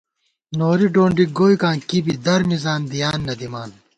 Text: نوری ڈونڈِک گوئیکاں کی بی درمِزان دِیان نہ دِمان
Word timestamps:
نوری 0.57 0.87
ڈونڈِک 0.95 1.29
گوئیکاں 1.37 1.75
کی 1.87 1.99
بی 2.05 2.13
درمِزان 2.25 2.81
دِیان 2.91 3.19
نہ 3.27 3.33
دِمان 3.39 3.69